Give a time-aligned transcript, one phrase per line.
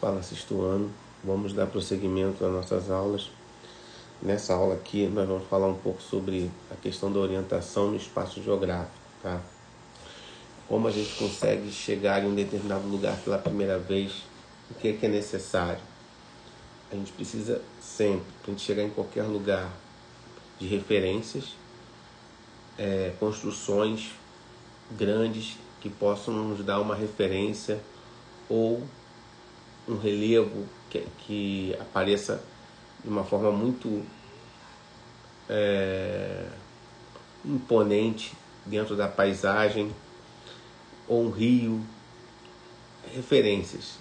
[0.00, 0.90] Fala Sexto Ano.
[1.22, 3.28] Vamos dar prosseguimento às nossas aulas.
[4.22, 8.42] Nessa aula aqui, nós vamos falar um pouco sobre a questão da orientação no espaço
[8.42, 9.42] geográfico, tá?
[10.66, 14.22] Como a gente consegue chegar em um determinado lugar pela primeira vez,
[14.70, 15.82] o que é que é necessário?
[16.90, 19.70] A gente precisa sempre, para a gente chegar em qualquer lugar,
[20.58, 21.54] de referências,
[22.78, 24.12] é, construções
[24.92, 27.78] grandes que possam nos dar uma referência
[28.48, 28.82] ou
[29.90, 32.42] um relevo que, que apareça
[33.02, 34.02] de uma forma muito
[35.48, 36.46] é,
[37.44, 39.90] imponente dentro da paisagem,
[41.08, 41.80] ou um rio.
[43.12, 43.98] Referências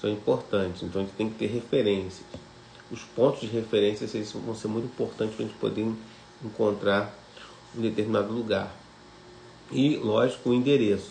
[0.00, 2.24] são importantes, então a gente tem que ter referências.
[2.90, 5.92] Os pontos de referência vão ser muito importantes para a gente poder
[6.44, 7.12] encontrar
[7.76, 8.72] um determinado lugar.
[9.72, 11.10] E, lógico, o endereço.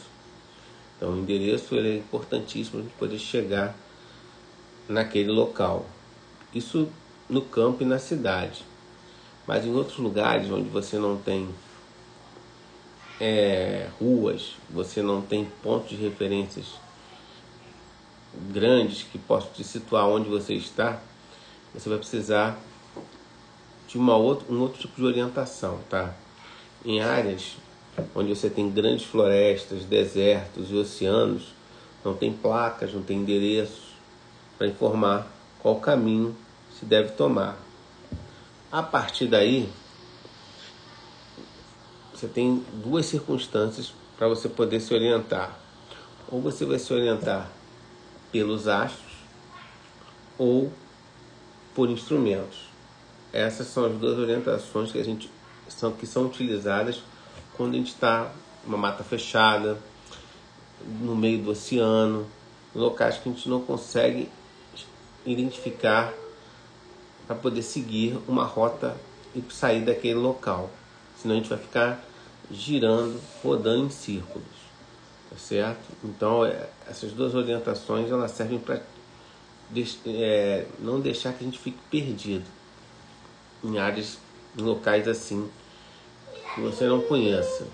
[0.98, 3.76] Então, o endereço ele é importantíssimo para poder chegar
[4.90, 5.86] naquele local.
[6.54, 6.90] Isso
[7.30, 8.66] no campo e na cidade.
[9.46, 11.48] Mas em outros lugares onde você não tem
[13.20, 16.66] é, ruas, você não tem pontos de referências
[18.52, 21.02] grandes que possam te situar onde você está,
[21.74, 22.58] você vai precisar
[23.88, 26.14] de uma outra, um outro tipo de orientação, tá?
[26.86, 27.56] Em áreas
[28.16, 31.54] onde você tem grandes florestas, desertos e oceanos,
[32.04, 33.94] não tem placas, não tem endereços
[34.58, 35.28] para informar
[35.60, 36.36] qual caminho
[36.78, 37.58] se deve tomar.
[38.72, 39.70] A partir daí,
[42.14, 45.58] você tem duas circunstâncias para você poder se orientar.
[46.30, 47.50] Ou você vai se orientar
[48.32, 49.14] pelos astros
[50.38, 50.72] ou
[51.74, 52.68] por instrumentos.
[53.32, 55.30] Essas são as duas orientações que a gente
[55.68, 57.02] são que são utilizadas
[57.58, 58.32] quando a gente está
[58.64, 59.78] numa mata fechada,
[61.02, 62.28] no meio do oceano,
[62.74, 64.30] locais que a gente não consegue
[65.26, 66.14] identificar
[67.26, 68.96] para poder seguir uma rota
[69.36, 70.70] e sair daquele local.
[71.20, 72.06] Senão a gente vai ficar
[72.52, 74.48] girando, rodando em círculos.
[75.30, 75.84] Tá certo?
[76.04, 78.82] Então, é, essas duas orientações elas servem para
[80.06, 82.46] é, não deixar que a gente fique perdido
[83.62, 84.18] em áreas,
[84.58, 85.50] em locais assim
[86.58, 87.68] que você não conheça,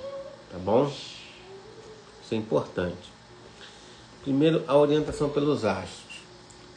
[0.52, 0.88] tá bom?
[0.88, 3.14] Isso é importante.
[4.24, 6.22] Primeiro, a orientação pelos astros.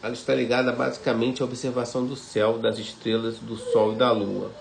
[0.00, 4.52] Ela está ligada basicamente à observação do céu, das estrelas, do Sol e da Lua.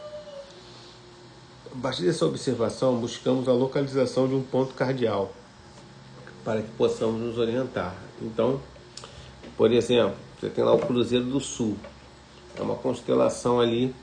[1.71, 5.31] A partir dessa observação, buscamos a localização de um ponto cardial
[6.43, 7.95] para que possamos nos orientar.
[8.19, 8.59] Então,
[9.55, 11.77] por exemplo, você tem lá o Cruzeiro do Sul.
[12.55, 13.93] É uma constelação ali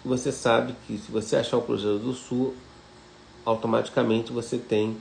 [0.00, 2.54] que você sabe que se você achar o Cruzeiro do Sul,
[3.50, 4.96] automaticamente você tem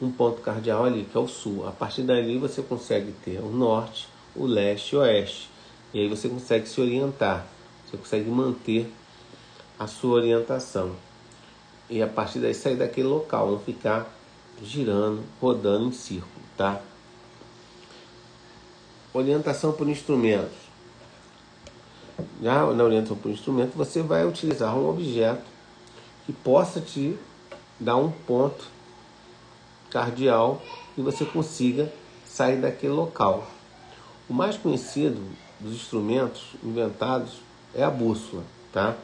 [0.00, 1.66] um ponto cardial ali, que é o sul.
[1.66, 5.50] A partir dali você consegue ter o norte, o leste e o oeste.
[5.92, 7.46] E aí você consegue se orientar,
[7.86, 8.92] você consegue manter
[9.78, 10.92] a sua orientação.
[11.88, 14.12] E a partir daí sair daquele local, não ficar
[14.62, 16.80] girando, rodando em círculo, tá?
[19.12, 20.66] Orientação por instrumentos.
[22.42, 25.44] Já na orientação por instrumento, você vai utilizar um objeto
[26.26, 27.16] que possa te
[27.78, 28.64] dar um ponto
[29.90, 30.62] cardial
[30.96, 31.92] e você consiga
[32.24, 33.46] sair daquele local.
[34.28, 35.20] O mais conhecido
[35.60, 37.40] dos instrumentos inventados
[37.74, 38.42] é a bússola,
[38.72, 38.96] tá?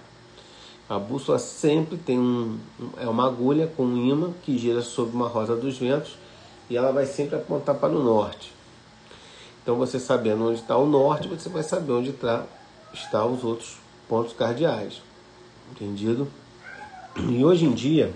[0.88, 2.58] A bússola sempre tem um,
[2.98, 6.16] é uma agulha com um imã que gira sobre uma rosa dos ventos
[6.68, 8.52] e ela vai sempre apontar para o norte.
[9.62, 12.44] Então você sabendo onde está o norte, você vai saber onde está,
[12.92, 13.76] está os outros
[14.08, 15.00] pontos cardeais.
[15.70, 16.28] Entendido?
[17.16, 18.12] E hoje em dia,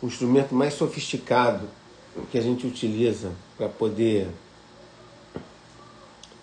[0.00, 1.68] o instrumento mais sofisticado
[2.30, 4.28] que a gente utiliza para poder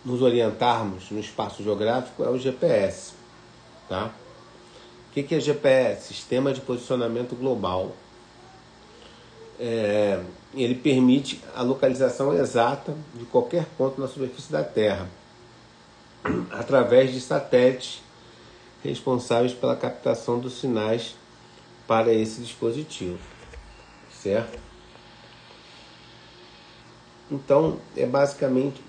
[0.03, 3.13] nos orientarmos no espaço geográfico é o GPS.
[3.87, 4.11] Tá?
[5.09, 6.07] O que é GPS?
[6.07, 7.95] Sistema de Posicionamento Global.
[9.59, 10.19] É,
[10.53, 15.07] ele permite a localização exata de qualquer ponto na superfície da Terra
[16.51, 18.01] através de satélites
[18.83, 21.15] responsáveis pela captação dos sinais
[21.87, 23.19] para esse dispositivo
[24.23, 24.57] certo?
[27.29, 28.81] Então, é basicamente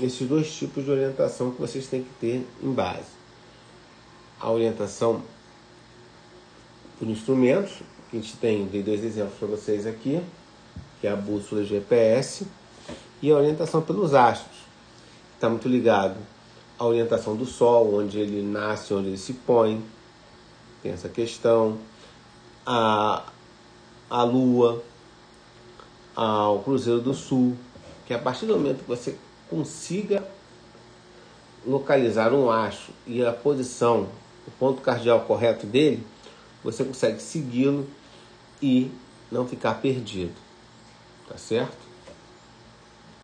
[0.00, 3.16] esses dois tipos de orientação que vocês têm que ter em base.
[4.40, 5.22] A orientação
[6.98, 10.22] por instrumentos, que a gente tem, dei dois exemplos para vocês aqui,
[11.00, 12.46] que é a bússola GPS,
[13.20, 14.56] e a orientação pelos astros,
[15.34, 16.16] está muito ligado
[16.78, 19.82] à orientação do Sol, onde ele nasce, onde ele se põe,
[20.82, 21.78] tem essa questão.
[22.64, 23.24] A
[24.08, 24.82] a Lua,
[26.14, 27.56] ao Cruzeiro do Sul,
[28.06, 29.16] que a partir do momento que você
[29.50, 30.26] consiga
[31.66, 34.08] localizar um astro e a posição,
[34.46, 36.06] o ponto cardial correto dele,
[36.62, 37.86] você consegue segui-lo
[38.62, 38.90] e
[39.30, 40.34] não ficar perdido.
[41.28, 41.76] Tá certo?